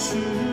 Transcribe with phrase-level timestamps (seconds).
[0.00, 0.49] 去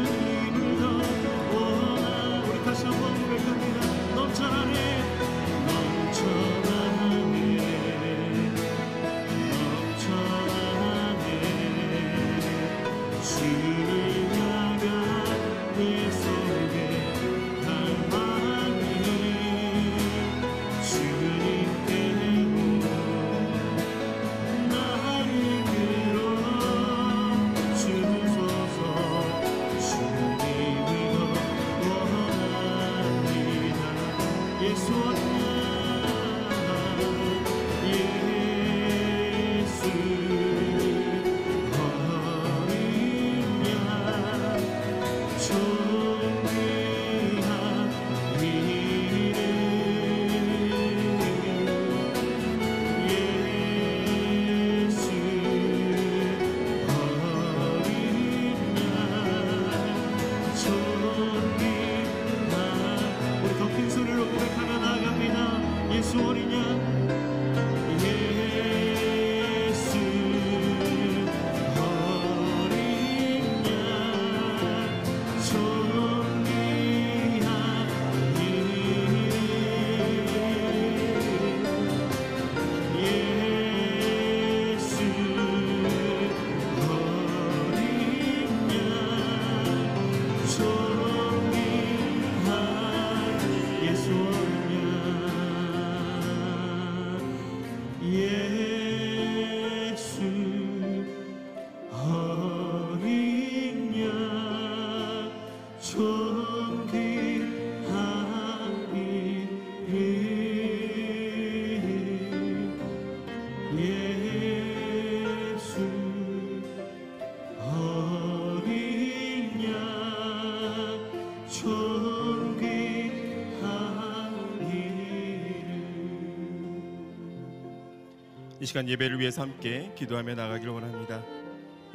[128.78, 131.24] 시간 예배를 위해서 함께 기도하며 나가기를 원합니다.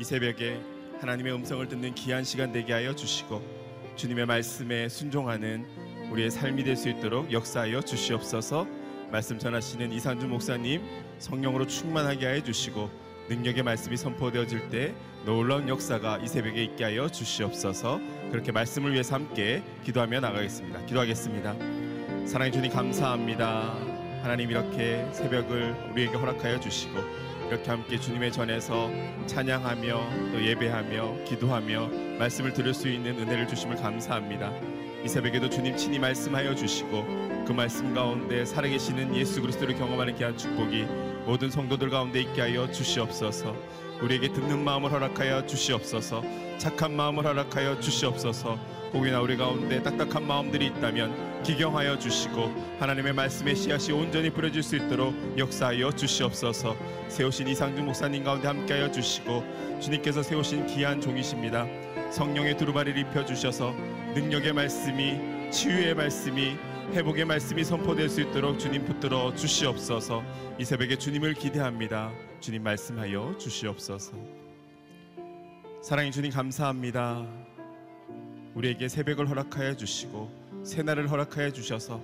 [0.01, 0.61] 이 새벽에
[1.01, 3.41] 하나님의 음성을 듣는 귀한 시간 되게 하여 주시고
[3.95, 5.65] 주님의 말씀에 순종하는
[6.11, 8.67] 우리의 삶이 될 수 있도록 역사하여 주시옵소서.
[9.13, 10.83] 말씀 전하시는 이산주 목사님
[11.21, 12.91] 성령으로 충만하게 하여 주시고
[13.29, 14.93] 능력의 말씀이 선포되어질 때
[15.25, 18.01] 놀라운 역사가 이 새벽에 있게 하여 주시옵소서.
[18.33, 20.85] 그렇게 말씀을 위해서 함께 기도하며 나가겠습니다.
[20.87, 22.27] 기도하겠습니다.
[22.27, 23.92] 사랑해 주님 감사합니다.
[24.23, 26.95] 하나님 이렇게 새벽을 우리에게 허락하여 주시고
[27.49, 28.89] 이렇게 함께 주님의 전에서
[29.27, 31.89] 찬양하며 또 예배하며 기도하며
[32.19, 34.53] 말씀을 들을 수 있는 은혜를 주심을 감사합니다.
[35.05, 40.87] 이 새벽에도 주님 친히 말씀하여 주시고 그 말씀 가운데 살아계시는 예수 그리스도를 경험하는 귀한 축복이
[41.27, 43.57] 모든 성도들 가운데 있게 하여 주시옵소서.
[44.01, 46.23] 우리에게 듣는 마음을 허락하여 주시옵소서.
[46.59, 48.57] 착한 마음을 허락하여 주시옵소서.
[48.93, 55.15] 혹이나 우리 가운데 딱딱한 마음들이 있다면 기경하여 주시고 하나님의 말씀의 씨앗이 온전히 뿌려질 수 있도록
[55.37, 56.77] 역사하여 주시옵소서.
[57.09, 59.43] 세우신 이상준 목사님 가운데 함께하여 주시고
[59.81, 61.67] 주님께서 세우신 귀한 종이십니다.
[62.13, 63.73] 성령의 두루마리를 입혀 주셔서
[64.15, 66.57] 능력의 말씀이 치유의 말씀이
[66.93, 70.23] 회복의 말씀이 선포될 수 있도록 주님 붙들어 주시옵소서.
[70.59, 72.13] 이 새벽에 주님을 기대합니다.
[72.41, 74.13] 주님 말씀하여 주시옵소서.
[75.83, 77.27] 사랑의 주님 감사합니다.
[78.55, 82.01] 우리에게 새벽을 허락하여 주시고 새날을 허락하여 주셔서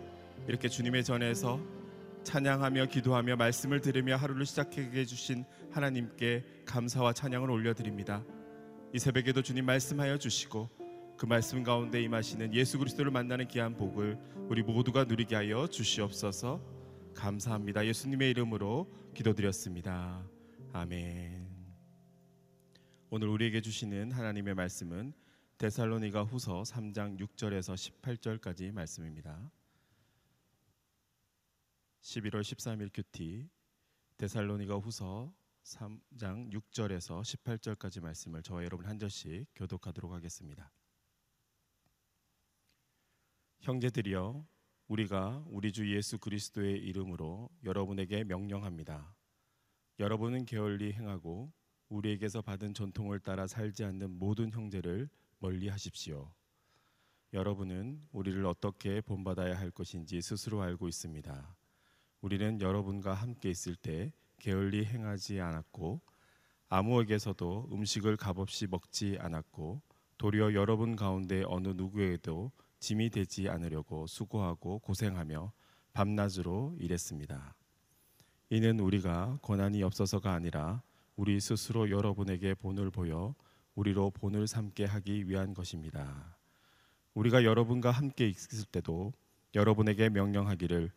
[0.49, 1.61] 이렇게 주님의 전에서
[2.25, 8.25] 찬양하며 기도하며 말씀을 들으며 하루를 시작하게 해주신 하나님께 감사와 찬양을 올려드립니다.
[8.93, 10.69] 이 새벽에도 주님 말씀하여 주시고
[11.17, 14.19] 그 말씀 가운데 임하시는 예수 그리스도를 만나는 귀한 복을
[14.49, 16.61] 우리 모두가 누리게 하여 주시옵소서.
[17.15, 17.87] 감사합니다.
[17.87, 20.25] 예수님의 이름으로 기도드렸습니다.
[20.73, 21.49] 아멘.
[23.11, 25.13] 오늘 우리에게 주시는 하나님의 말씀은
[25.59, 29.51] 데살로니가 후서 3장 6절에서 18절까지 말씀입니다.
[32.01, 33.51] 11월 13일 큐티
[34.19, 35.35] 데살로니가 후서
[35.65, 40.71] 3장 6절에서 18절까지 말씀을 저와 여러분 한 절씩 교독하도록 하겠습니다.
[43.59, 44.47] 형제들이여
[44.87, 49.13] 우리가 우리 주 예수 그리스도의 이름으로 여러분에게 명령합니다.
[49.99, 51.53] 여러분은 게을리 행하고
[51.89, 56.31] 우리에게서 받은 전통을 따라 살지 않는 모든 형제를 멀리 하십시오.
[57.33, 61.57] 여러분은 우리를 어떻게 본받아야 할 것인지 스스로 알고 있습니다.
[62.21, 66.01] 우리는 여러분과 함께 있을 때 게을리 행하지 않았고
[66.69, 69.81] 아무에게서도 음식을 값없이 먹지 않았고
[70.17, 72.51] 도리어 여러분 가운데 어느 누구에도
[72.81, 75.53] 짐이 되지 않으려고 수고하고 고생하며
[75.93, 77.55] 밤낮으로 일했습니다.
[78.51, 80.83] 이는 우리가 권한이 없어서가 아니라
[81.17, 83.35] 우리 스스로 여러분에게 본을 보여
[83.79, 86.37] 우리로 본을 삼게 하기 위한 것입니다.
[87.15, 89.13] 우리가 여러분과 함께 있을 때도
[89.55, 90.91] 여러분에게 명령하기를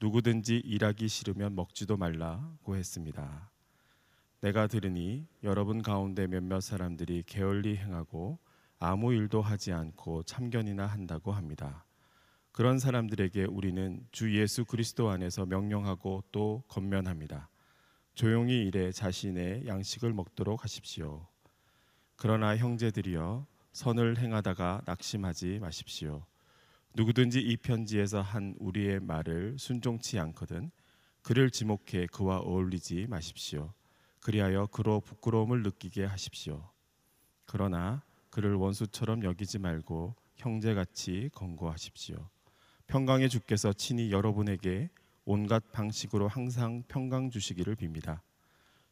[0.00, 3.50] 누구든지 일하기 싫으면 먹지도 말라고 했습니다.
[4.40, 8.38] 내가 들으니 여러분 가운데 몇몇 사람들이 게을리 행하고
[8.78, 11.84] 아무 일도 하지 않고 참견이나 한다고 합니다.
[12.52, 17.50] 그런 사람들에게 우리는 주 예수 그리스도 안에서 명령하고 또 건면합니다.
[18.14, 21.26] 조용히 일해 자신의 양식을 먹도록 하십시오.
[22.20, 26.26] 그러나 형제들이여 선을 행하다가 낙심하지 마십시오.
[26.94, 30.72] 누구든지 이 편지에서 한 우리의 말을 순종치 않거든
[31.22, 33.72] 그를 지목해 그와 어울리지 마십시오.
[34.20, 36.68] 그리하여 그로 부끄러움을 느끼게 하십시오.
[37.46, 42.28] 그러나 그를 원수처럼 여기지 말고 형제같이 권고하십시오.
[42.88, 44.90] 평강의 주께서 친히 여러분에게
[45.24, 48.22] 온갖 방식으로 항상 평강 주시기를 빕니다.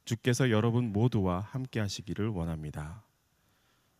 [0.05, 3.06] 주께서 여러분 모두와 함께 하시기를 원합니다.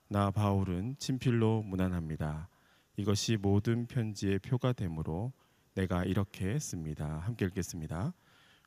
[0.09, 2.49] 나 바울은 친필로 문안합니다.
[2.97, 5.33] 이것이 모든 편지의 표가 되므로
[5.75, 7.19] 내가 이렇게 했습니다.
[7.19, 8.15] 함께 읽겠습니다.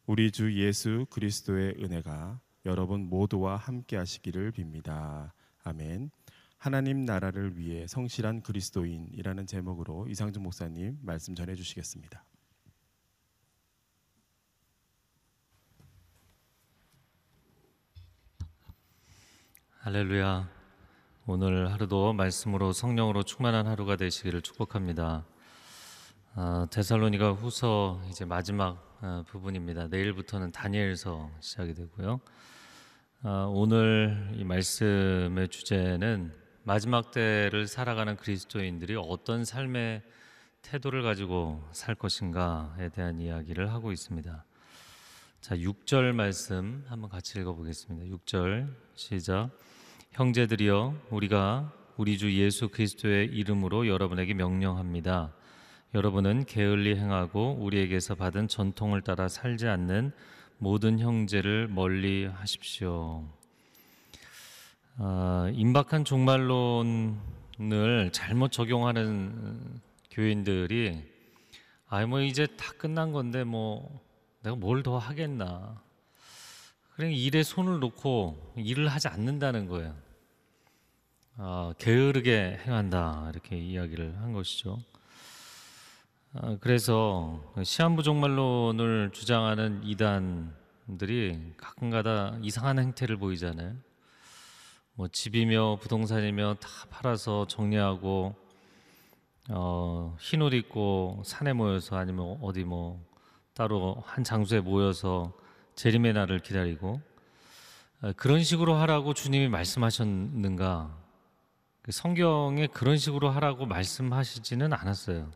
[0.05, 5.31] 우리 주 예수 그리스도의 은혜가 여러분 모두와 함께 하시기를 빕니다.
[5.63, 6.12] 아멘.
[6.58, 12.25] 하나님 나라를 위해 성실한 그리스도인이라는 제목으로 이상준 목사님 말씀 전해 주시겠습니다.
[19.79, 20.59] 할렐루야.
[21.31, 25.27] 오늘 하루도 말씀으로 성령으로 충만한 하루가 되시기를 축복합니다.
[26.33, 29.89] 아, 데살로니가 후서 이제 마지막 아, 부분입니다.
[29.89, 32.19] 내일부터는 다니엘서 시작이 되고요.
[33.21, 36.33] 아, 오늘 이 말씀의 주제는
[36.63, 40.01] 마지막 때를 살아가는 그리스도인들이 어떤 삶의
[40.63, 44.45] 태도를 가지고 살 것인가에 대한 이야기를 하고 있습니다.
[45.41, 48.17] 자, 6절 말씀 한번 같이 읽어보겠습니다.
[48.17, 49.51] 6절 시작.
[50.12, 55.34] 형제들이여, 우리가 우리 주 예수 그리스도의 이름으로 여러분에게 명령합니다.
[55.94, 60.12] 여러분은 게을리 행하고 우리에게서 받은 전통을 따라 살지 않는
[60.58, 63.24] 모든 형제를 멀리 하십시오.
[64.98, 67.16] 아, 임박한 종말론을
[68.12, 69.80] 잘못 적용하는
[70.12, 71.01] 교인들이
[71.88, 74.01] 아, 뭐 이제 다 끝난 건데 뭐
[74.44, 75.82] 내가 뭘 더 하겠나.
[77.00, 79.96] 그냥 일에 손을 놓고 일을 하지 않는다는 거예요.
[81.38, 84.79] 아, 게으르게 행한다 이렇게 이야기를 한 것이죠.
[86.34, 93.77] 아, 그래서 시한부 종말론을 주장하는 이단들이 가끔가다 이상한 행태를 보이잖아요.
[94.96, 98.36] 뭐 집이며 부동산이며 다 팔아서 정리하고
[99.51, 103.01] 어, 흰옷 입고 산에 모여서 아니면 어디 뭐
[103.53, 105.32] 따로 한 장소에 모여서
[105.79, 107.00] 재림의 날을 기다리고
[108.01, 110.93] 어, 그런 식으로 하라고 주님이 말씀하셨는가?
[111.81, 115.31] 그 성경에 그런 식으로 하라고 말씀하시지는 않았어요.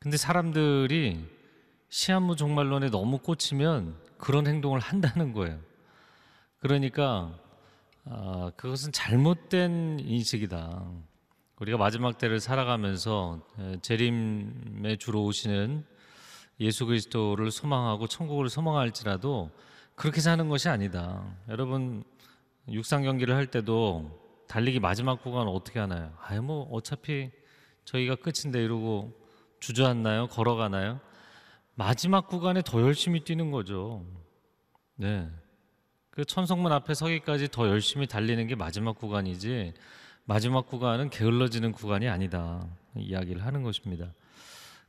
[0.00, 1.24] 근데 사람들이
[1.88, 5.60] 시한부 종말론에 너무 꽂히면 그런 행동을 한다는 거예요.
[6.58, 7.32] 그러니까
[8.06, 10.84] 아, 그것은 잘못된 인식이다.
[11.60, 15.84] 우리가 마지막 때를 살아가면서 에, 재림에 주로 오시는
[16.60, 19.50] 예수 그리스도를 소망하고 천국을 소망할지라도
[19.94, 21.24] 그렇게 사는 것이 아니다.
[21.48, 22.04] 여러분
[22.70, 24.10] 육상 경기를 할 때도
[24.48, 26.12] 달리기 마지막 구간 어떻게 하나요?
[26.22, 27.30] 아유 뭐 어차피
[27.84, 29.12] 저희가 끝인데 이러고
[29.60, 30.28] 주저앉나요?
[30.28, 31.00] 걸어가나요?
[31.74, 34.04] 마지막 구간에 더 열심히 뛰는 거죠.
[34.96, 35.28] 네.
[36.10, 39.74] 그 천성문 앞에 서기까지 더 열심히 달리는 게 마지막 구간이지
[40.24, 42.66] 마지막 구간은 게을러지는 구간이 아니다.
[42.96, 44.12] 이야기를 하는 것입니다.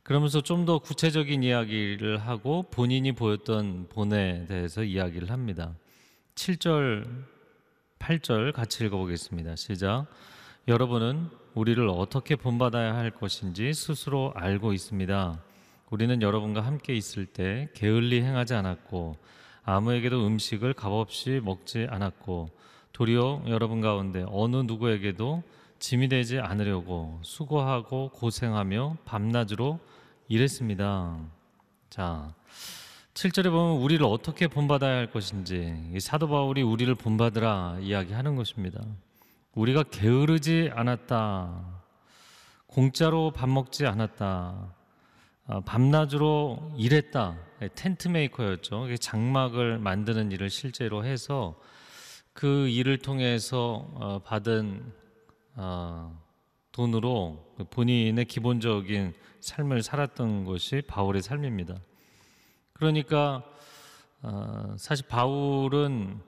[0.02, 5.74] 그러면서 좀 더 구체적인 이야기를 하고 본인이 보였던 본에 대해서 이야기를 합니다.
[6.34, 7.06] 7절,
[7.98, 9.56] 8절 같이 읽어보겠습니다.
[9.56, 10.06] 시작.
[10.68, 15.42] 여러분은 우리를 어떻게 본받아야 할 것인지 스스로 알고 있습니다.
[15.90, 19.16] 우리는 여러분과 함께 있을 때 게을리 행하지 않았고
[19.64, 22.48] 아무에게도 음식을 값없이 먹지 않았고
[22.92, 25.42] 도리어 여러분 가운데 어느 누구에게도
[25.80, 29.80] 짐이 되지 않으려고 수고하고 고생하며 밤낮으로
[30.28, 31.18] 일했습니다.
[31.88, 32.34] 자,
[33.14, 38.84] 7절에 보면 우리를 어떻게 본받아야 할 것인지 이 사도 바울이 우리를 본받으라 이야기하는 것입니다.
[39.54, 41.82] 우리가 게으르지 않았다.
[42.66, 44.74] 공짜로 밥 먹지 않았다.
[45.46, 47.36] 아, 밤낮으로 일했다.
[47.62, 48.94] 예, 텐트 메이커였죠.
[48.96, 51.58] 장막을 만드는 일을 실제로 해서
[52.34, 54.99] 그 일을 통해서 어, 받은
[55.62, 56.18] 어,
[56.72, 61.76] 돈으로 본인의 기본적인 삶을 살았던 것이 바울의 삶입니다.
[62.72, 63.44] 그러니까
[64.22, 66.18] 어, 사실 바울은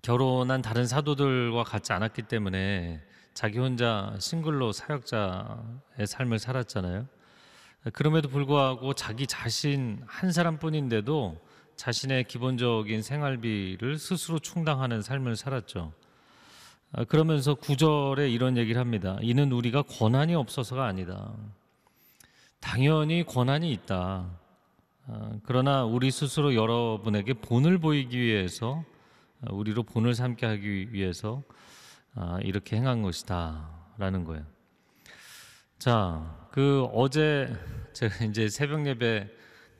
[0.00, 3.02] 결혼한 다른 사도들과 같지 않았기 때문에
[3.34, 7.06] 자기 혼자 싱글로 사역자의 삶을 살았잖아요.
[7.92, 11.38] 그럼에도 불구하고 자기 자신 한 사람뿐인데도
[11.76, 15.92] 자신의 기본적인 생활비를 스스로 충당하는 삶을 살았죠.
[16.92, 19.16] 아, 그러면서 구절에 이런 얘기를 합니다.
[19.22, 21.32] 이는 우리가 권한이 없어서가 아니다.
[22.60, 24.26] 당연히 권한이 있다.
[25.06, 28.84] 아, 그러나 우리 스스로 여러분에게 본을 보이기 위해서
[29.40, 31.42] 아, 우리로 본을 삼게 하기 위해서
[32.42, 34.44] 이렇게 행한 것이다라는 거예요.
[35.78, 37.56] 자, 그 어제
[37.94, 39.28] 제가 이제 새벽 예배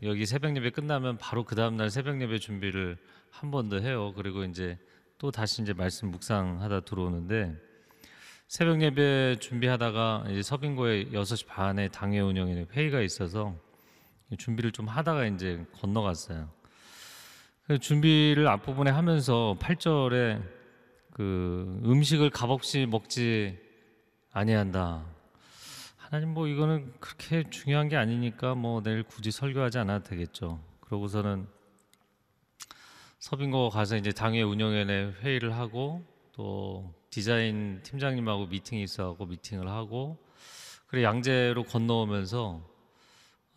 [0.04, 2.96] 여기 새벽 예배 끝나면 바로 그 다음 날 새벽 예배 준비를
[3.30, 4.12] 한 번 더 해요.
[4.16, 4.78] 그리고 이제
[5.22, 7.54] 또 다시 이제 말씀 묵상하다 들어오는데
[8.48, 13.54] 새벽 예배 준비하다가 이제 서빙고에 6시 반에 당회 운영에 회의가 있어서
[14.36, 16.50] 준비를 좀 하다가 이제 건너갔어요.
[17.68, 20.42] 그 준비를 앞부분에 하면서 8절에
[21.12, 23.60] 그 음식을 값없이 먹지
[24.32, 25.06] 아니한다.
[25.98, 30.60] 하나님 뭐 이거는 그렇게 중요한 게 아니니까 뭐 내일 굳이 설교하지 않아도 되겠죠.
[30.80, 31.46] 그러고서는
[33.22, 40.18] 서빙고 가서 이제 당회 운영위원회 회의를 하고 또 디자인 팀장님하고 미팅이 있어갖고 미팅을 하고
[40.88, 42.68] 그래 양재로 건너오면서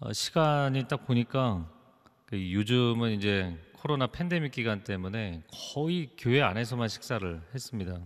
[0.01, 1.67] 어, 시간이 딱 보니까
[2.27, 5.41] 그 요즘은 이제 코로나 팬데믹 기간 때문에
[5.73, 7.97] 거의 교회 안에서만 식사를 했습니다.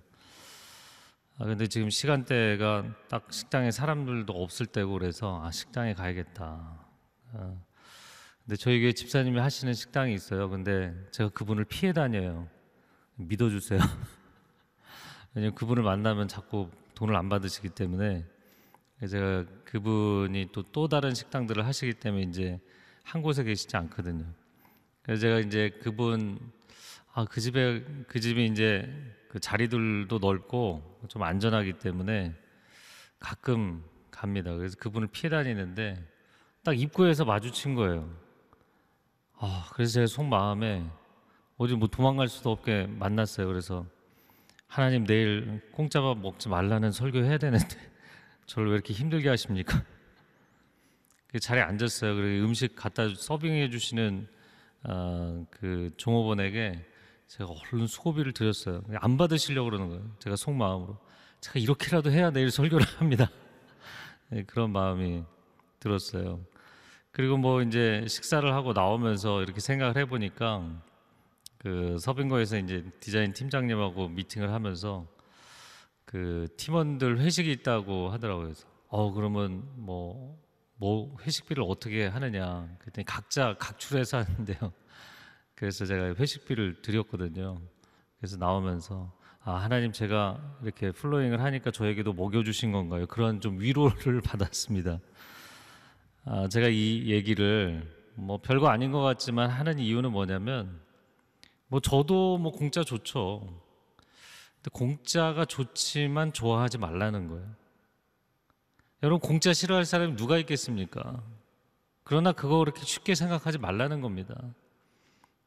[1.39, 6.87] 아, 근데 지금 시간대가 딱 식당에 사람들도 없을 때고 그래서 아, 식당에 가야겠다.
[7.33, 7.55] 아,
[8.49, 10.49] 근데 저희 교회 집사님이 하시는 식당이 있어요.
[10.49, 12.49] 근데 제가 그분을 피해 다녀요.
[13.13, 13.79] 믿어주세요.
[15.35, 18.25] 왜냐면 그분을 만나면 자꾸 돈을 안 받으시기 때문에
[19.07, 22.59] 제가 그분이 또 또 다른 식당들을 하시기 때문에 이제
[23.03, 24.25] 한 곳에 계시지 않거든요.
[25.03, 26.39] 그래서 제가 이제 그분
[27.13, 28.91] 아 그 집에 그 집이 이제
[29.27, 32.33] 그 자리들도 넓고 좀 안전하기 때문에
[33.19, 34.55] 가끔 갑니다.
[34.55, 36.03] 그래서 그분을 피해 다니는데
[36.63, 38.27] 딱 입구에서 마주친 거예요.
[39.41, 40.85] 아, 그래서 제 속마음에
[41.57, 43.47] 어디 뭐 도망갈 수도 없게 만났어요.
[43.47, 43.85] 그래서
[44.67, 47.65] 하나님 내일 공짜밥 먹지 말라는 설교 해야 되는데
[48.45, 49.81] 저를 왜 이렇게 힘들게 하십니까?
[51.27, 52.15] 그 자리에 앉았어요.
[52.15, 54.27] 그리고 음식 갖다 서빙해 주시는
[54.83, 56.85] 어, 그 종업원에게
[57.27, 58.81] 제가 얼른 수고비를 드렸어요.
[58.95, 60.15] 안 받으시려고 그러는 거예요.
[60.19, 60.97] 제가 속마음으로
[61.39, 63.31] 제가 이렇게라도 해야 내일 설교를 합니다.
[64.29, 65.23] 네, 그런 마음이
[65.79, 66.41] 들었어요.
[67.11, 70.63] 그리고 뭐 이제 식사를 하고 나오면서 이렇게 생각을 해보니까
[71.57, 75.05] 그 서빙거에서 이제 디자인 팀장님하고 미팅을 하면서
[76.05, 78.45] 그 팀원들 회식이 있다고 하더라고요.
[78.45, 84.71] 그래서 어 그러면 뭐뭐 회식비를 어떻게 하느냐 그랬더니 각자 각출해서 하는데요.
[85.55, 87.59] 그래서 제가 회식비를 드렸거든요.
[88.17, 89.11] 그래서 나오면서
[89.41, 93.05] 아 하나님 제가 이렇게 플로잉을 하니까 저에게도 먹여 주신 건가요?
[93.07, 94.99] 그런 좀 위로를 받았습니다.
[96.31, 100.79] 아 제가 이 얘기를 뭐 별거 아닌 것 같지만 하는 이유는 뭐냐면
[101.67, 103.41] 뭐 저도 뭐 공짜 좋죠.
[104.57, 107.47] 근데 공짜가 좋지만 좋아하지 말라는 거예요.
[109.01, 111.23] 여러분 공짜 싫어할 사람이 누가 있겠습니까?
[112.03, 114.35] 그러나 그거 그렇게 쉽게 생각하지 말라는 겁니다.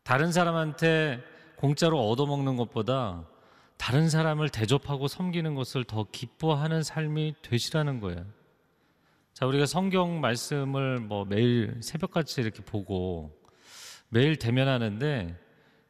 [0.03, 1.23] 다른 사람한테
[1.55, 3.25] 공짜로 얻어먹는 것보다
[3.77, 8.42] 다른 사람을 대접하고 섬기는 것을 더 기뻐하는 삶이 되시라는 거예요.
[9.33, 13.35] 자, 우리가 성경 말씀을 뭐 매일 새벽같이 이렇게 보고
[14.11, 15.39] 매일 대면하는데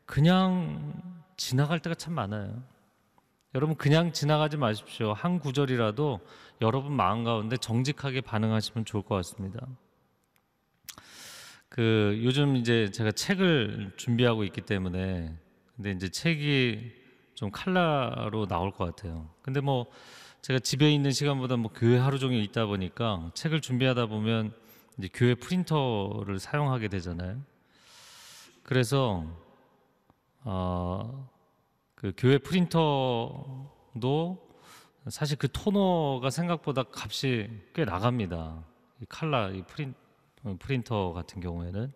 [0.06, 0.94] 그냥
[1.36, 2.62] 지나갈 때가 참 많아요.
[3.56, 5.12] 여러분 그냥 지나가지 마십시오.
[5.12, 6.20] 한 구절이라도
[6.60, 9.66] 여러분 마음 가운데 정직하게 반응하시면 좋을 것 같습니다.
[11.68, 15.36] 그 요즘 이제 제가 책을 준비하고 있기 때문에
[15.74, 16.92] 근데 이제 책이
[17.34, 19.30] 좀 칼라로 나올 것 같아요.
[19.42, 19.86] 근데 뭐
[20.42, 24.52] 제가 집에 있는 시간보다 뭐 교회 하루 종일 있다 보니까 책을 준비하다 보면
[24.98, 27.40] 이제 교회 프린터를 사용하게 되잖아요.
[28.64, 29.24] 그래서
[30.40, 31.30] 어,
[31.94, 33.56] 그 교회 프린터도
[35.10, 38.64] 사실 그 토너가 생각보다 값이 꽤 나갑니다.
[39.00, 39.94] 이 칼라 이 프린
[40.42, 41.92] 어, 프린터 같은 경우에는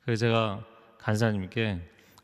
[0.00, 0.66] 그래서 제가
[0.98, 1.80] 간사님께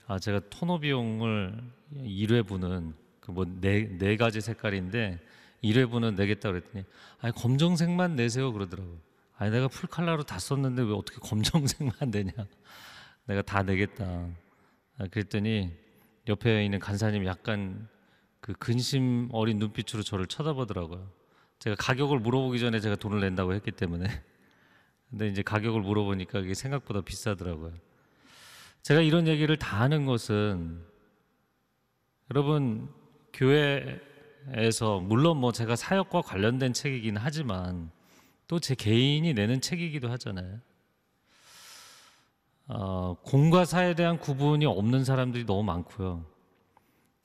[0.08, 1.62] 아 제가 토너 비용을
[1.94, 5.20] 1회분은 그뭐네네 가지 색깔인데
[5.64, 6.84] 1회분은 내겠다 그랬더니
[7.20, 8.98] 아니 검정색만 내세요 그러더라고요.
[9.36, 12.32] 아니 내가 풀 칼라로 다 썼는데 왜 어떻게 검정색만 내냐?
[13.26, 14.04] 내가 다 내겠다.
[14.98, 15.72] 아, 그랬더니
[16.28, 17.88] 옆에 있는 간사님이 약간
[18.40, 21.10] 그 근심 어린 눈빛으로 저를 쳐다보더라고요.
[21.58, 24.06] 제가 가격을 물어보기 전에 제가 돈을 낸다고 했기 때문에.
[25.10, 27.72] 근데 이제 가격을 물어보니까 이게 생각보다 비싸더라고요.
[28.82, 30.84] 제가 이런 얘기를 다 하는 것은
[32.30, 32.88] 여러분
[33.32, 34.00] 교회
[34.52, 37.90] 에서 물론 뭐 제가 사역과 관련된 책이긴 하지만
[38.46, 40.60] 또 제 개인이 내는 책이기도 하잖아요.
[42.66, 46.24] 어, 공과 사에 대한 구분이 없는 사람들이 너무 많고요.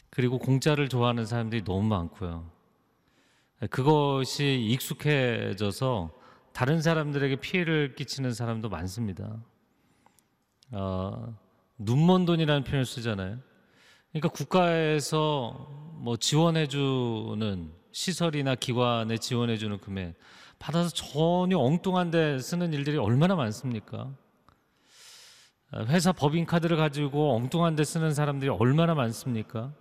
[0.10, 2.50] 그리고 공짜를 좋아하는 사람들이 너무 많고요.
[3.70, 6.12] 그것이 익숙해져서
[6.54, 9.42] 다른 사람들에게 피해를 끼치는 사람도 많습니다.
[10.72, 11.38] 어,
[11.78, 13.40] 눈먼 돈이라는 표현을 쓰잖아요.
[14.12, 15.68] 그러니까 국가에서
[15.98, 20.16] 뭐 지원해주는 시설이나 기관에 지원해주는 금액
[20.58, 24.12] 받아서 전혀 엉뚱한 데 쓰는 일들이 얼마나 많습니까?
[25.88, 29.72] 회사 법인카드를 가지고 엉뚱한 데 쓰는 사람들이 얼마나 많습니까?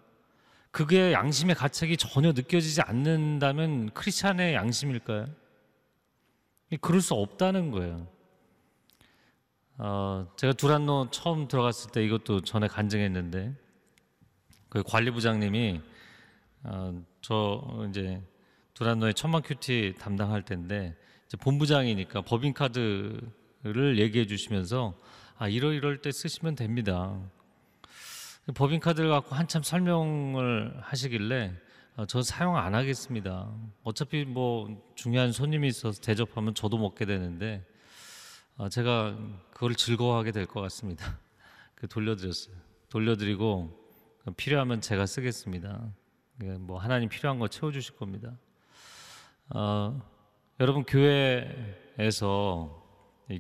[0.71, 5.27] 그게 양심의 가책이 전혀 느껴지지 않는다면 크리스찬의 양심일까요?
[6.83, 8.07] 그럴 수 없다는 거예요.
[9.79, 13.55] 어, 제가 두란노 처음 들어갔을 때 이것도 전에 간증했는데
[14.69, 15.81] 그 관리부장님이
[16.65, 18.23] 어, 저 이제
[18.75, 20.97] 두란노의 천만 큐티 담당할 텐데
[21.41, 24.95] 본부장이니까 법인카드를 얘기해 주시면서
[25.37, 27.19] 아 이러 이럴 때 쓰시면 됩니다.
[28.55, 31.53] 법인카드를 갖고 한참 설명을 하시길래
[31.97, 33.53] 어, 저 사용 안 하겠습니다.
[33.83, 37.65] 어차피 뭐 중요한 손님이 있어서 대접하면 저도 먹게 되는데
[38.57, 39.17] 어, 제가
[39.53, 41.19] 그걸 즐거워하게 될 것 같습니다.
[41.75, 42.55] 그 돌려드렸어요.
[42.89, 43.88] 돌려드리고
[44.35, 45.93] 필요하면 제가 쓰겠습니다.
[46.61, 48.33] 뭐 하나님 필요한 거 채워주실 겁니다.
[49.51, 50.01] 어,
[50.61, 52.85] 여러분 교회에서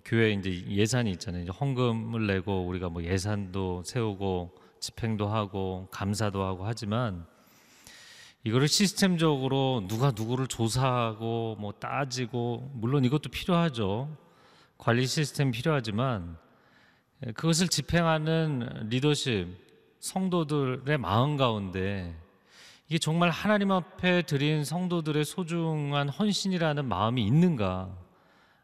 [0.04, 1.42] 교회 이제 예산이 있잖아요.
[1.42, 7.26] 이제 헌금을 내고 우리가 뭐 예산도 세우고 집행도 하고 감사도 하고 하지만
[8.44, 14.16] 이거를 시스템적으로 누가 누구를 조사하고 뭐 따지고 물론 이것도 필요하죠.
[14.76, 16.36] 관리 시스템 필요하지만
[17.34, 19.67] 그것을 집행하는 리더십
[20.00, 22.14] 성도들의 마음 가운데
[22.88, 27.94] 이게 정말 하나님 앞에 드린 성도들의 소중한 헌신이라는 마음이 있는가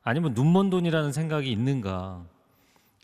[0.03, 2.25] 아니면 눈먼 돈이라는 생각이 있는가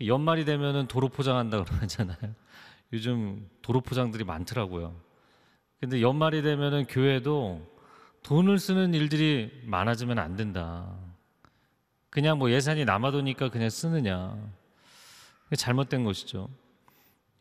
[0.06, 2.16] 연말이 되면은 도로 포장한다 그러잖아요.
[2.92, 4.94] 요즘 도로 포장들이 많더라고요.
[5.78, 7.66] 근데 연말이 되면은 교회도
[8.22, 10.94] 돈을 쓰는 일들이 많아지면 안 된다.
[12.10, 14.36] 그냥 뭐 예산이 남아도니까 그냥 쓰느냐.
[15.56, 16.48] 잘못된 것이죠.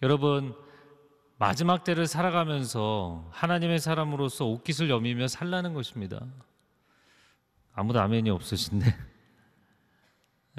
[0.02, 0.56] 여러분,
[1.40, 6.20] 마지막 때를 살아가면서 하나님의 사람으로서 옷깃을 여미며 살라는 것입니다.
[7.74, 8.94] 아무도 아멘이 없으신데.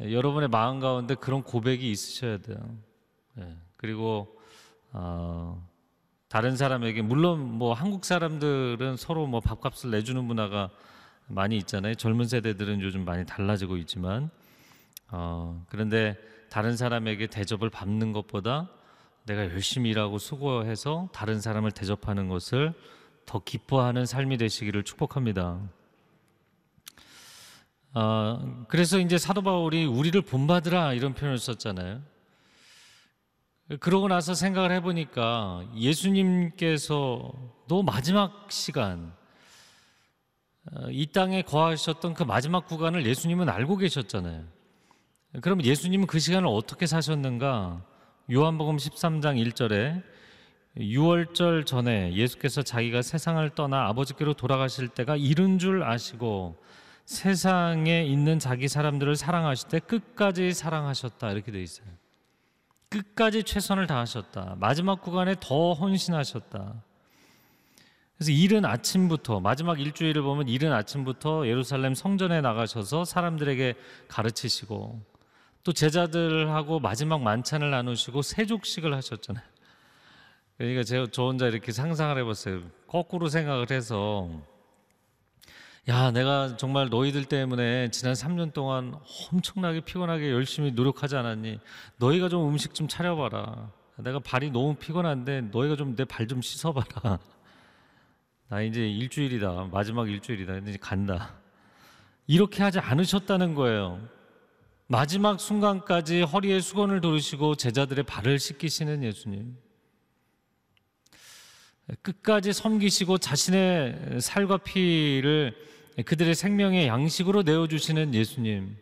[0.11, 2.57] 여러분의 마음 가운데 그런 고백이 있으셔야 돼요.
[3.38, 4.40] 예, 그리고
[4.93, 5.69] 어,
[6.31, 10.71] 다른 사람에게 물론 뭐 한국 사람들은 서로 뭐 밥값을 내주는 문화가
[11.27, 11.95] 많이 있잖아요.
[11.95, 14.31] 젊은 세대들은 요즘 많이 달라지고 있지만
[15.11, 16.16] 어, 그런데
[16.49, 18.71] 다른 사람에게 대접을 받는 것보다
[19.24, 22.74] 내가 열심히 일하고 수고해서 다른 사람을 대접하는 것을
[23.26, 25.61] 더 기뻐하는 삶이 되시기를 축복합니다.
[27.92, 32.02] 어, 그래서 이제 사도 바울이 우리를 본받으라 이런 표현을 썼잖아요.
[33.78, 39.14] 그러고 나서 생각을 해보니까 예수님께서도 마지막 시간
[40.72, 44.44] 어, 이 땅에 거하셨던 그 마지막 구간을 예수님은 알고 계셨잖아요.
[45.40, 47.85] 그럼 예수님은 그 시간을 어떻게 사셨는가?
[48.33, 50.05] 요한복음 13장 1절에
[50.77, 56.57] 6월절 전에 예수께서 자기가 세상을 떠나 아버지께로 돌아가실 때가 이른 줄 아시고
[57.07, 61.88] 세상에 있는 자기 사람들을 사랑하실 때 끝까지 사랑하셨다 이렇게 돼 있어요.
[62.88, 64.59] 끝까지 최선을 다하셨다.
[64.61, 66.85] 마지막 구간에 더 헌신하셨다.
[68.16, 73.75] 그래서 이른 아침부터 마지막 일주일을 보면 이른 아침부터 예루살렘 성전에 나가셔서 사람들에게
[74.07, 75.10] 가르치시고
[75.62, 79.44] 또 제자들하고 마지막 만찬을 나누시고 세족식을 하셨잖아요.
[80.59, 82.62] 그러니까 제가 저 혼자 이렇게 상상을 해봤어요.
[82.87, 84.29] 거꾸로 생각을 해서
[85.88, 88.94] 야, 내가 정말 너희들 때문에 지난 3년 동안
[89.33, 91.59] 엄청나게 피곤하게 열심히 노력하지 않았니?
[91.96, 93.70] 너희가 좀 음식 좀 차려봐라.
[93.96, 97.18] 내가 발이 너무 피곤한데 너희가 좀 내 발 좀 씻어봐라.
[98.49, 99.68] 나 이제 일주일이다.
[99.73, 100.59] 마지막 일주일이다.
[100.59, 101.35] 이제 간다.
[102.27, 104.01] 이렇게 하지 않으셨다는 거예요.
[104.92, 109.57] 마지막 순간까지 허리에 수건을 두르시고 제자들의 발을 씻기시는 예수님.
[112.03, 115.55] 끝까지 섬기시고 자신의 살과 피를
[116.05, 118.76] 그들의 생명의 양식으로 내어주시는 예수님.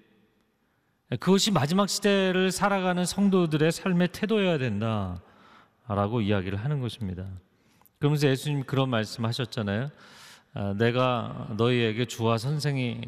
[1.21, 5.21] 그것이 마지막 시대를 살아가는 성도들의 삶의 태도여야 된다.
[5.87, 7.29] 라고 이야기를 하는 것입니다.
[7.99, 9.91] 그러면서 예수님 그런 말씀 하셨잖아요.
[10.55, 13.03] 아, 내가 너희에게 주와 선생이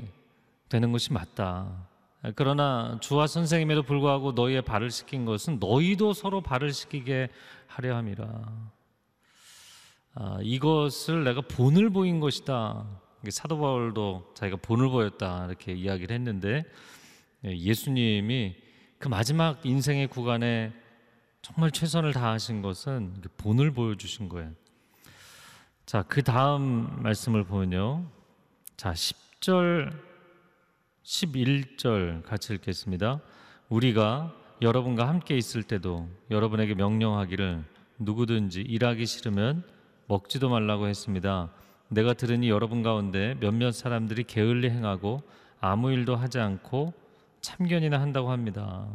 [0.69, 1.89] 되는 것이 맞다.
[2.37, 7.29] 그러나 주와 선생님에도 불구하고 너희의 발을 씻긴 것은 너희도 서로 발을 씻기게
[7.67, 8.71] 하려 함이라.
[10.15, 12.87] 아, 이것을 내가 본을 보인 것이다.
[13.31, 16.65] 사도 바울도 자기가 본을 보였다 이렇게 이야기를 했는데
[17.45, 18.57] 예, 예수님이
[18.99, 20.73] 그 마지막 인생의 구간에
[21.43, 24.53] 정말 최선을 다하신 것은 본을 보여주신 거예요.
[25.87, 28.07] 자, 그 다음 말씀을 보면요.
[28.77, 30.10] 자, 10절,
[31.11, 33.21] 11절 같이 읽겠습니다.
[33.69, 37.65] 우리가 여러분과 함께 있을 때도 여러분에게 명령하기를
[37.99, 39.65] 누구든지 일하기 싫으면
[40.07, 41.51] 먹지도 말라고 했습니다.
[41.89, 45.23] 내가 들으니 여러분 가운데 몇몇 사람들이 게을리 행하고
[45.61, 46.95] 아무 일도 하지 않고
[47.41, 48.87] 참견이나 한다고 합니다.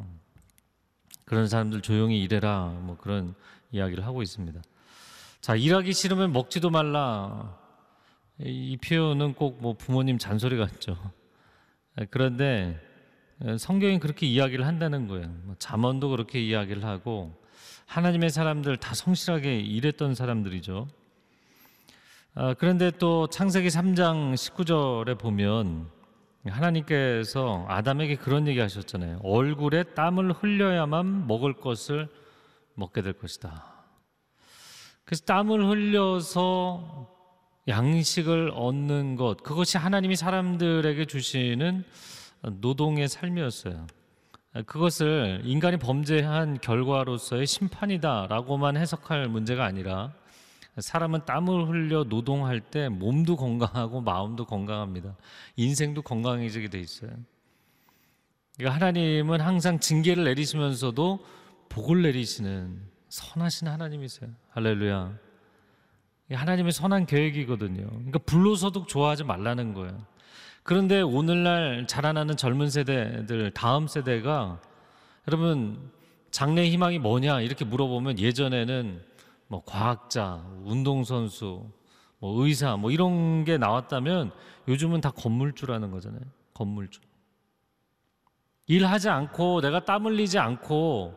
[1.25, 3.35] 그런 사람들 조용히 일해라 뭐 그런
[3.73, 4.61] 이야기를 하고 있습니다.
[5.41, 7.57] 자 일하기 싫으면 먹지도 말라
[8.39, 10.97] 이 표현은 꼭 뭐 부모님 잔소리 같죠.
[12.09, 12.79] 그런데
[13.57, 15.27] 성경이 그렇게 이야기를 한다는 거예요.
[15.43, 17.33] 뭐 잠언도 그렇게 이야기를 하고
[17.85, 20.87] 하나님의 사람들 다 성실하게 일했던 사람들이죠.
[22.33, 25.89] 아, 그런데 또 창세기 3장 19절에 보면
[26.45, 29.19] 하나님께서 아담에게 그런 얘기 하셨잖아요.
[29.23, 32.09] 얼굴에 땀을 흘려야만 먹을 것을
[32.73, 33.63] 먹게 될 것이다.
[35.05, 37.14] 그래서 땀을 흘려서
[37.67, 41.83] 양식을 얻는 것, 그것이 하나님이 사람들에게 주시는
[42.61, 43.87] 노동의 삶이었어요.
[44.65, 50.13] 그것을 인간이 범죄한 결과로서의 심판이다라고만 해석할 문제가 아니라
[50.77, 55.15] 사람은 땀을 흘려 노동할 때 몸도 건강하고 마음도 건강합니다.
[55.55, 57.11] 인생도 건강해지게 돼 있어요.
[58.57, 61.25] 그러니까 하나님은 항상 징계를 내리시면서도
[61.69, 64.29] 복을 내리시는 선하신 하나님이세요.
[64.51, 65.24] 할렐루야.
[66.31, 67.87] 하나님의 선한 계획이거든요.
[67.87, 69.97] 그러니까 불로소득 좋아하지 말라는 거예요.
[70.63, 74.59] 그런데 오늘날 자라나는 젊은 세대들, 다음 세대가
[75.27, 75.91] 여러분
[76.31, 79.03] 장래 희망이 뭐냐 이렇게 물어보면 예전에는
[79.47, 81.69] 뭐 과학자, 운동선수,
[82.17, 84.31] 뭐 의사, 뭐 이런 게 나왔다면
[84.67, 86.23] 요즘은 다 건물주라는 거잖아요.
[86.55, 86.99] 건물주.
[88.67, 91.13] 일하지 않고 내가 땀 흘리지 않고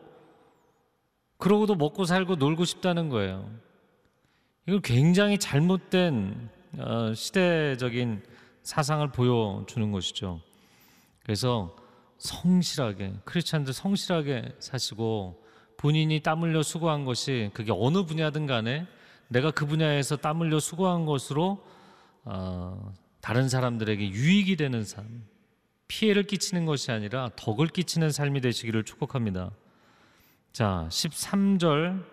[1.39, 3.49] 그러고도 먹고 살고 놀고 싶다는 거예요.
[4.67, 8.21] 이건 굉장히 잘못된 어, 시대적인
[8.63, 10.41] 사상을 보여주는 것이죠.
[11.23, 11.75] 그래서
[12.17, 15.43] 성실하게 크리스찬들 성실하게 사시고
[15.77, 18.85] 본인이 땀 흘려 수고한 것이 그게 어느 분야든 간에
[19.29, 21.63] 내가 그 분야에서 땀 흘려 수고한 것으로
[22.25, 25.25] 어, 다른 사람들에게 유익이 되는 삶,
[25.87, 29.51] 피해를 끼치는 것이 아니라 덕을 끼치는 삶이 되시기를 축복합니다.
[30.51, 32.03] 자, 13절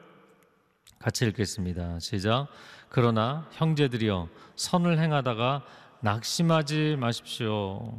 [0.98, 2.00] 같이 읽겠습니다.
[2.00, 2.48] 시작.
[2.88, 5.62] 그러나 형제들이여 선을 행하다가
[6.00, 7.92] 낙심하지 마십시오.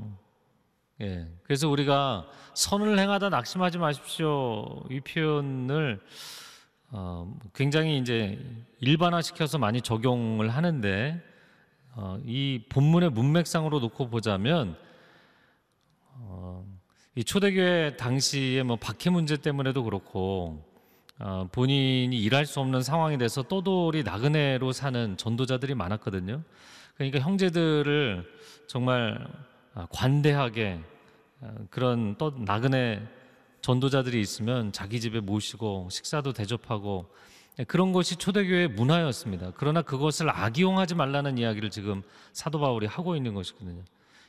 [1.01, 1.27] 예.
[1.43, 4.83] 그래서 우리가 선을 행하다 낙심하지 마십시오.
[4.89, 6.01] 이 표현을
[6.89, 8.39] 어, 굉장히 이제
[8.79, 11.21] 일반화시켜서 많이 적용을 하는데
[11.93, 14.77] 어, 이 본문의 문맥상으로 놓고 보자면
[16.13, 16.65] 어,
[17.15, 20.66] 이 초대교회 당시에 뭐 박해 문제 때문에도 그렇고
[21.19, 26.43] 어, 본인이 일할 수 없는 상황이 돼서 떠돌이 나그네로 사는 전도자들이 많았거든요.
[26.95, 28.23] 그러니까 형제들을
[28.67, 29.27] 정말
[29.73, 30.80] 아, 관대하게
[31.41, 33.01] 어, 그런 또 나그네
[33.62, 37.08] 전도자들이 있으면 자기 집에 모시고 식사도 대접하고
[37.60, 39.53] 예, 그런 것이 초대교회의 문화였습니다.
[39.56, 43.82] 그러나 그것을 악용하지 말라는 이야기를 지금 사도 바울이 하고 있는 것이거든요.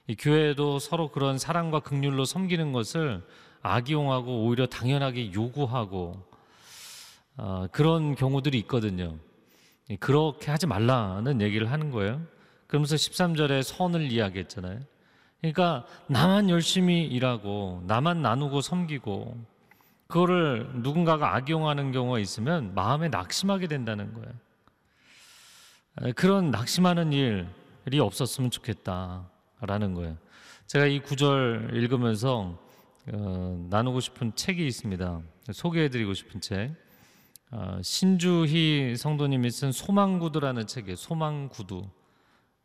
[0.07, 3.23] 이 교회도 서로 그런 사랑과 긍휼로 섬기는 것을
[3.61, 6.23] 악용하고 오히려 당연하게 요구하고
[7.39, 9.17] 어, 그런 경우들이 있거든요.
[9.91, 12.21] 예, 그렇게 하지 말라는 얘기를 하는 거예요.
[12.67, 14.81] 그러면서 13절에 선을 이야기했잖아요.
[15.41, 19.37] 그러니까 나만 열심히 일하고 나만 나누고 섬기고
[20.09, 24.33] 그거를 누군가가 악용하는 경우가 있으면 마음에 낙심하게 된다는 거예요.
[26.03, 30.17] 에, 그런 낙심하는 일이 없었으면 좋겠다라는 거예요.
[30.67, 32.59] 제가 이 구절 읽으면서
[33.13, 35.21] 어, 나누고 싶은 책이 있습니다.
[35.53, 36.88] 소개해드리고 싶은 책.
[37.51, 40.97] 어, 신주희 성도님이 쓴 소망구두라는 책이에요.
[40.97, 41.89] 소망구두.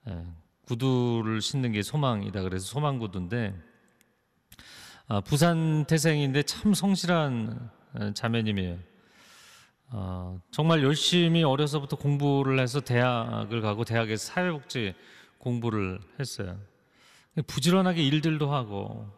[0.10, 0.26] 예,
[0.68, 2.42] 구두를 신는 게 소망이다.
[2.42, 3.56] 그래서 소망구두인데
[5.08, 8.78] 아, 부산 태생인데 참 성실한 어, 자매님이에요.
[9.92, 14.96] 어, 정말 열심히 어려서부터 공부를 해서 대학을 가고 대학에서 사회복지
[15.38, 16.60] 공부를 했어요.
[17.48, 19.10] 부지런하게 일들도 하고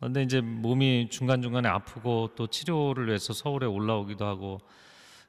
[0.00, 4.60] 근데 이제 몸이 중간중간에 아프고 또 치료를 위해서 서울에 올라오기도 하고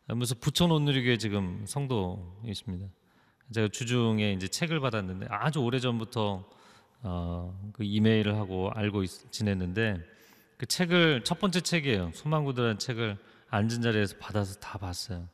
[0.08, 2.88] 무슨 부천 온누리교회 지금 성도이십니다.
[3.52, 6.48] 제가 주중에 이제 책을 받았는데 아주 오래 전부터
[7.02, 10.00] 어, 그 이메일을 하고 알고 있, 지냈는데
[10.58, 12.12] 그 책을 첫 번째 책이에요.
[12.14, 13.18] 소망구들라는 책을
[13.50, 15.28] 앉은 자리에서 받아서 다 봤어요.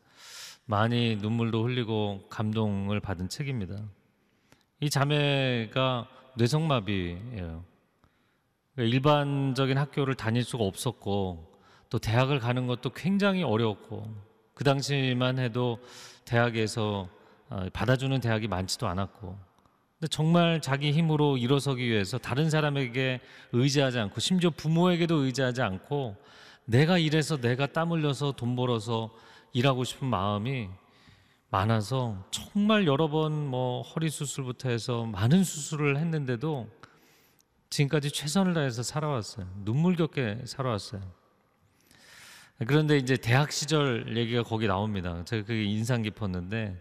[0.65, 3.75] 많이 눈물도 흘리고 감동을 받은 책입니다.
[4.79, 6.07] 이 자매가
[6.37, 7.65] 뇌성마비예요.
[8.73, 14.30] 그러니까 일반적인 학교를 다닐 수가 없었고 또 대학을 가는 것도 굉장히 어려웠고
[14.61, 15.79] 그 당시만 해도
[16.23, 17.09] 대학에서
[17.49, 19.35] 어, 받아주는 대학이 많지도 않았고
[19.97, 23.21] 근데 정말 자기 힘으로 일어서기 위해서 다른 사람에게
[23.53, 26.15] 의지하지 않고 심지어 부모에게도 의지하지 않고
[26.65, 29.09] 내가 일해서 내가 땀 흘려서 돈 벌어서
[29.51, 30.69] 일하고 싶은 마음이
[31.49, 36.69] 많아서 정말 여러 번 뭐 허리 수술부터 해서 많은 수술을 했는데도
[37.71, 39.47] 지금까지 최선을 다해서 살아왔어요.
[39.63, 41.01] 눈물겹게 살아왔어요.
[42.67, 45.23] 그런데 이제 대학 시절 얘기가 거기 나옵니다.
[45.25, 46.79] 제가 그게 인상 깊었는데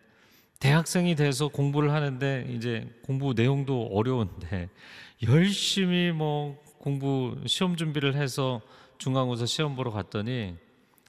[0.58, 4.68] 대학생이 돼서 공부를 하는데 이제 공부 내용도 어려운데
[5.26, 8.60] 열심히 뭐 공부 시험 준비를 해서
[8.98, 10.56] 중간고사 시험 보러 갔더니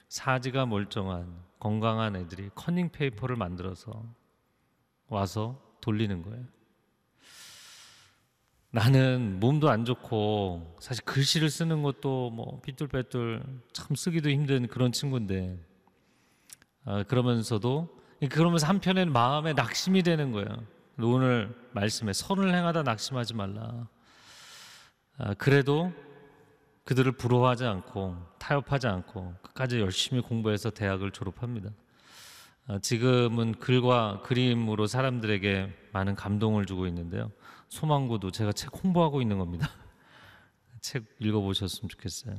[0.08, 1.26] 사지가 멀쩡한
[1.58, 4.02] 건강한 애들이 커닝 페이퍼를 만들어서
[5.08, 6.44] 와서 돌리는 거예요.
[8.74, 15.58] 나는 몸도 안 좋고 사실 글씨를 쓰는 것도 뭐 삐뚤빼뚤 참 쓰기도 힘든 그런 친구인데
[16.86, 20.48] 아, 그러면서도 그러면서 한편에는 마음에 낙심이 되는 거예요.
[20.98, 23.88] 오늘 말씀에 선을 행하다 낙심하지 말라.
[25.18, 25.92] 아, 그래도
[26.84, 31.68] 그들을 부러워하지 않고 타협하지 않고 끝까지 열심히 공부해서 대학을 졸업합니다.
[32.68, 37.30] 아, 지금은 글과 그림으로 사람들에게 많은 감동을 주고 있는데요.
[37.72, 39.70] 소망고도 제가 책 홍보하고 있는 겁니다.
[40.82, 42.36] 책 읽어보셨으면 좋겠어요.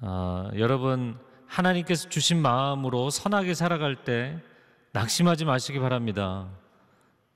[0.00, 4.36] 아, 여러분 하나님께서 주신 마음으로 선하게 살아갈 때
[4.92, 6.48] 낙심하지 마시기 바랍니다.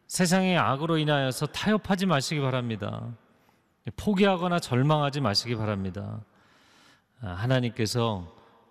[0.09, 3.14] 세상의 악으로 인하여서 타협하지 마시기 바랍니다.
[3.97, 6.25] 포기하거나 절망하지 마시기 바랍니다.
[7.21, 8.27] 아, 하나님께서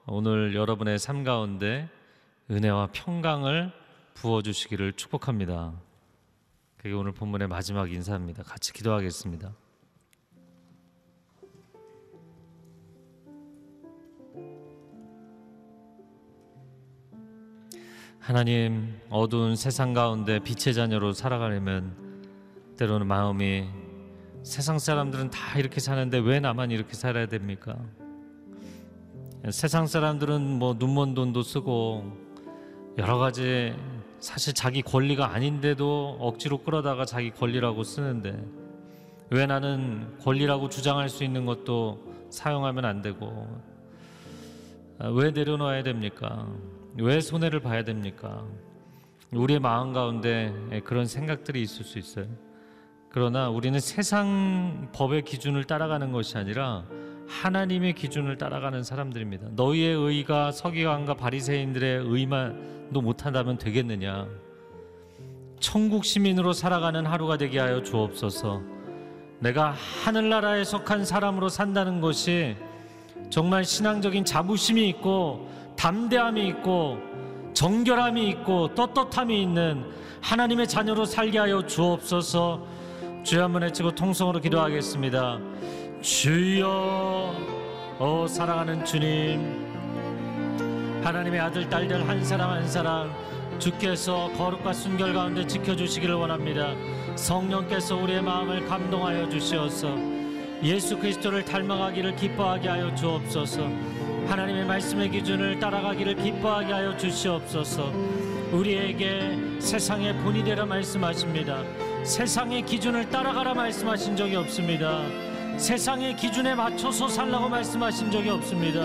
[0.05, 1.89] 오늘 여러분의 삶 가운데
[2.49, 3.71] 은혜와 평강을
[4.15, 5.71] 부어주시기를 축복합니다.
[6.81, 8.41] 그게 오늘 본문의 마지막 인사입니다.
[8.41, 9.53] 같이 기도하겠습니다.
[18.17, 21.95] 하나님, 어두운 세상 가운데 빛의 자녀로 살아가려면
[22.79, 23.67] 때로는 마음이
[24.41, 27.77] 세상 사람들은 다 이렇게 사는데 왜 나만 이렇게 살아야 됩니까?
[29.51, 32.11] 세상 사람들은 뭐 눈먼 돈도 쓰고
[32.97, 33.75] 여러 가지
[34.21, 38.39] 사실 자기 권리가 아닌데도 억지로 끌어다가 자기 권리라고 쓰는데
[39.31, 43.47] 왜 나는 권리라고 주장할 수 있는 것도 사용하면 안 되고
[44.99, 46.47] 아, 왜 내려놓아야 됩니까?
[46.97, 48.45] 왜 손해를 봐야 됩니까?
[49.33, 50.53] 우리의 마음 가운데
[50.85, 52.27] 그런 생각들이 있을 수 있어요.
[53.09, 56.85] 그러나 우리는 세상 법의 기준을 따라가는 것이 아니라
[57.31, 59.47] 하나님의 기준을 따라가는 사람들입니다.
[59.55, 64.27] 너희의 의가 서기관과 바리새인들의 의만도 못한다면 되겠느냐?
[65.59, 68.61] 천국 시민으로 살아가는 하루가 되게 하여 주옵소서.
[69.39, 69.71] 내가
[70.03, 72.55] 하늘나라에 속한 사람으로 산다는 것이
[73.29, 76.97] 정말 신앙적인 자부심이 있고 담대함이 있고
[77.53, 79.85] 정결함이 있고 떳떳함이 있는
[80.21, 82.67] 하나님의 자녀로 살게 하여 주옵소서.
[83.23, 85.50] 주여 한번 외치고 통성으로 기도하겠습니다.
[86.01, 87.35] 주여
[87.99, 89.69] 오 사랑하는 주님.
[91.03, 93.11] 하나님의 아들 딸들 한 사람 한 사람
[93.59, 96.73] 주께서 거룩과 순결 가운데 지켜주시기를 원합니다.
[97.15, 99.95] 성령께서 우리의 마음을 감동하여 주시어서
[100.63, 103.69] 예수 그리스도를 닮아가기를 기뻐하게 하여 주옵소서.
[104.27, 107.91] 하나님의 말씀의 기준을 따라가기를 기뻐하게 하여 주시옵소서.
[108.51, 111.63] 우리에게 세상의 본이 되라 말씀하십니다.
[112.03, 115.03] 세상의 기준을 따라가라 말씀하신 적이 없습니다
[115.61, 118.81] 세상의 기준에 맞춰서 살라고 말씀하신 적이 없습니다.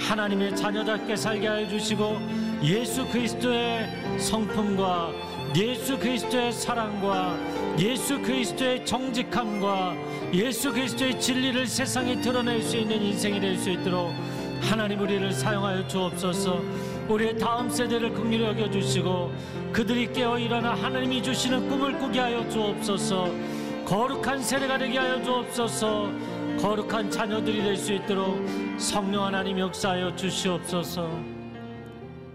[0.00, 2.20] 하나님의 자녀답게 살게 하여 주시고
[2.62, 5.10] 예수 그리스도의 성품과
[5.56, 7.36] 예수 그리스도의 사랑과
[7.80, 9.96] 예수 그리스도의 정직함과
[10.34, 14.14] 예수 그리스도의 진리를 세상에 드러낼 수 있는 인생이 될 수 있도록
[14.60, 16.62] 하나님 우리를 사용하여 주옵소서.
[17.08, 19.32] 우리의 다음 세대를 긍휼히 여겨 주시고
[19.72, 23.57] 그들이 깨어 일어나 하나님이 주시는 꿈을 꾸게 하여 주옵소서.
[23.88, 26.12] 거룩한 세례가 되게 하여 주옵소서.
[26.60, 28.36] 거룩한 자녀들이 될 수 있도록
[28.78, 31.08] 성령 하나님 역사하여 주시옵소서.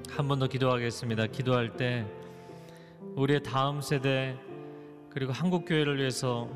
[0.10, 1.28] 한 번 더 기도하겠습니다.
[1.28, 2.06] 기도할 때
[3.16, 4.36] 우리의 다음 세대
[5.10, 6.50] 그리고 한국 교회를 위해서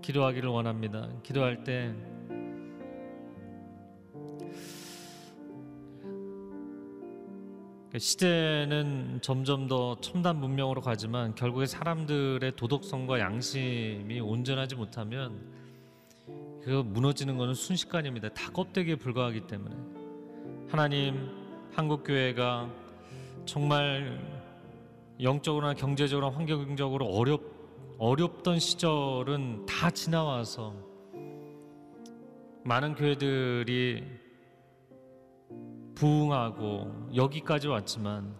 [0.00, 1.08] 기도하기를 원합니다.
[1.22, 1.94] 기도할 때
[7.98, 15.52] 시대는 점점 더 첨단 문명으로 가지만 결국에 사람들의 도덕성과 양심이 온전하지 못하면
[16.64, 18.30] 그 무너지는 것은 순식간입니다.
[18.30, 19.76] 다 껍데기에 불과하기 때문에
[20.68, 21.30] 하나님
[21.72, 22.68] 한국 교회가
[23.44, 24.18] 정말
[25.20, 27.42] 영적으로나 경제적으로 환경적으로 어렵
[27.98, 30.74] 어렵던 시절은 다 지나와서
[32.64, 34.23] 많은 교회들이
[35.94, 38.34] 부흥하고 여기까지 왔지만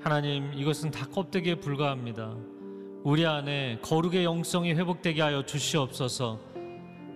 [0.00, 2.34] 하나님 이것은 다 껍데기에 불과합니다.
[3.04, 6.38] 우리 안에 거룩의 영성이 회복되게 하여 주시옵소서.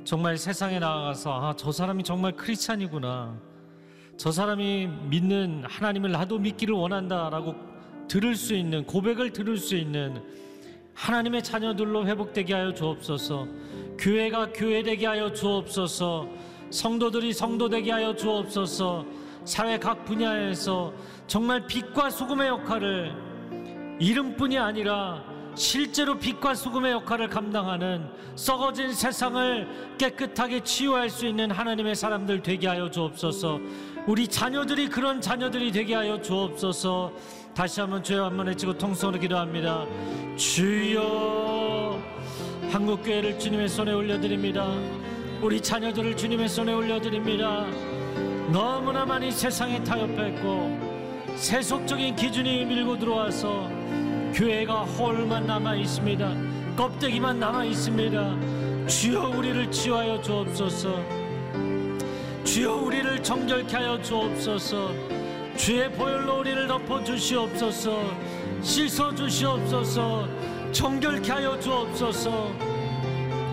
[0.05, 3.39] 정말 세상에 나가서 아, 저 사람이 정말 크리스찬이구나.
[4.17, 7.55] 저 사람이 믿는 하나님을 나도 믿기를 원한다라고
[8.09, 10.23] 들을 수 있는 고백을 들을 수 있는
[10.95, 13.47] 하나님의 자녀들로 회복되게 하여 주옵소서.
[13.99, 16.29] 교회가 교회되게 하여 주옵소서.
[16.70, 19.05] 성도들이 성도되게 하여 주옵소서.
[19.47, 20.92] 사회 각 분야에서
[21.28, 23.14] 정말 빛과 소금의 역할을
[24.01, 25.22] 이름뿐이 아니라
[25.55, 32.90] 실제로 빛과 소금의 역할을 감당하는 썩어진 세상을 깨끗하게 치유할 수 있는 하나님의 사람들 되게 하여
[32.90, 33.59] 주옵소서.
[34.07, 37.12] 우리 자녀들이 그런 자녀들이 되게 하여 주옵소서.
[37.55, 39.86] 다시 한번 주여 한번 외치고 통성으로 기도합니다.
[40.36, 41.99] 주여
[42.70, 44.66] 한국 교회를 주님의 손에 올려드립니다.
[45.40, 47.64] 우리 자녀들을 주님의 손에 올려드립니다.
[48.53, 53.68] 너무나 많이 세상에 타협했고 세속적인 기준이 밀고 들어와서
[54.32, 56.34] 교회가 홀만 남아 있습니다.
[56.76, 58.86] 껍데기만 남아 있습니다.
[58.86, 61.03] 주여 우리를 치유하여 주옵소서.
[62.44, 64.92] 주여 우리를 정결케 하여 주옵소서.
[65.57, 67.99] 주의 보혈로 우리를 덮어 주시옵소서.
[68.62, 70.28] 씻어 주시옵소서.
[70.70, 72.53] 정결케 하여 주옵소서.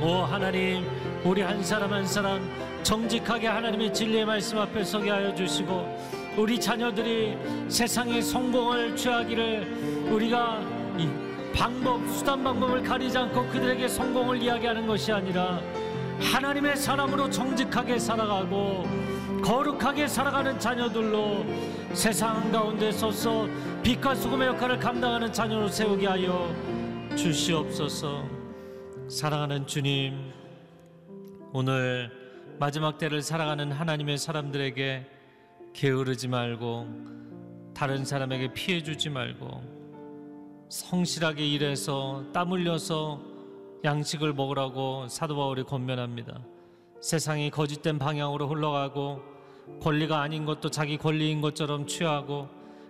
[0.02, 0.86] 오 하나님,
[1.24, 2.42] 우리 한 사람 한 사람
[2.84, 7.38] 정직하게 하나님의 진리의 말씀 앞에 서게 하여 주시고 우리 자녀들이
[7.70, 10.62] 세상의 성공을 취하기를 우리가
[10.98, 11.08] 이
[11.56, 15.62] 방법 수단 방법을 가리지 않고 그들에게 성공을 이야기하는 것이 아니라
[16.20, 18.86] 하나님의 사람으로 정직하게 살아가고
[19.44, 21.46] 거룩하게 살아가는 자녀들로
[21.94, 23.48] 세상 가운데 서서
[23.84, 26.54] 빛과 수금의 역할을 감당하는 자녀로 세우게 하여
[27.16, 28.24] 주시옵소서.
[29.10, 30.32] 사랑하는 주님,
[31.52, 32.23] 오늘
[32.60, 35.06] 마지막 때를 살아가는 하나님의 사람들에게
[35.74, 36.88] 게으르지 말고
[37.74, 39.64] 다른 사람에게 피해 주지 말고
[40.70, 43.22] 성실하게 일해서 땀 흘려서
[43.84, 46.42] 양식을 먹으라고 사도 바울이 권면합니다.
[47.02, 49.22] 세상이 거짓된 방향으로 흘러가고
[49.82, 52.48] 권리가 아닌 것도 자기 권리인 것처럼 취하고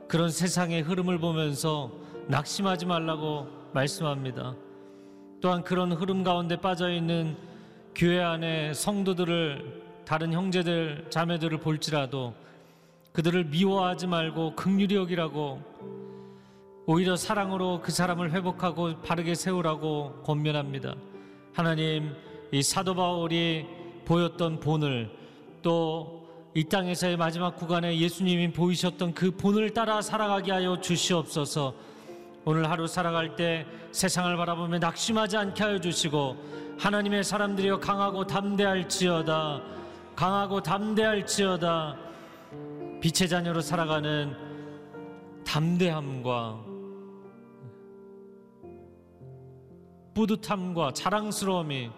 [0.07, 1.91] 그런 세상의 흐름을 보면서
[2.27, 4.55] 낙심하지 말라고 말씀합니다.
[5.41, 7.35] 또한 그런 흐름 가운데 빠져 있는
[7.95, 12.33] 교회 안에 성도들을 다른 형제들 자매들을 볼지라도
[13.13, 15.61] 그들을 미워하지 말고 극률히 여기라고
[16.85, 20.95] 오히려 사랑으로 그 사람을 회복하고 바르게 세우라고 권면합니다.
[21.53, 22.15] 하나님
[22.51, 23.65] 이 사도 바울이
[24.05, 25.09] 보였던 본을
[25.61, 26.23] 또
[26.55, 31.73] 이 땅에서의 마지막 구간에 예수님이 보이셨던 그 본을 따라 살아가게 하여 주시옵소서.
[32.45, 39.61] 오늘 하루 살아갈 때 세상을 바라보며 낙심하지 않게 하여 주시고 하나님의 사람들이여 강하고 담대할지어다
[40.15, 41.97] 강하고 담대할지어다
[43.01, 44.35] 빛의 자녀로 살아가는
[45.45, 46.65] 담대함과
[50.13, 51.89] 뿌듯함과 자랑스러움이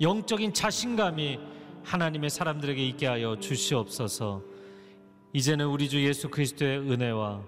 [0.00, 1.38] 영적인 자신감이
[1.84, 4.42] 하나님의 사람들에게 있게 하여 주시옵소서.
[5.32, 7.42] 이제는 우리 주 예수 그리스도의 은혜와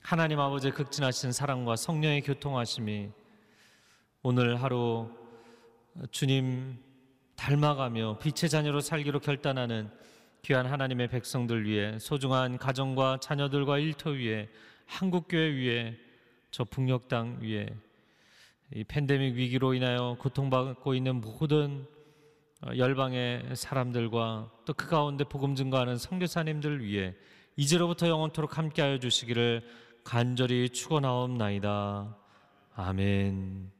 [0.00, 3.10] 하나님 아버지의 극진하신 사랑과 성령의 교통하심이
[4.22, 5.10] 오늘 하루
[6.10, 6.78] 주님
[7.36, 9.90] 닮아가며 빛의 자녀로 살기로 결단하는
[10.42, 14.48] 귀한 하나님의 백성들 위해 소중한 가정과 자녀들과 일터 위에
[14.86, 15.96] 한국교회 위에
[16.50, 17.66] 저 북녘 땅 위에
[18.74, 21.86] 이 팬데믹 위기로 인하여 고통받고 있는 모든
[22.62, 27.14] 어, 열방의 사람들과 또 그 가운데 복음 증거하는 선교사님들 위해
[27.56, 29.62] 이제로부터 영원토록 함께하여 주시기를
[30.04, 32.16] 간절히 축원하옵나이다.
[32.74, 33.79] 아멘.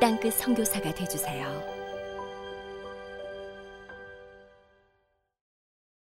[0.00, 1.75] 땅끝 선교사가 되주세요.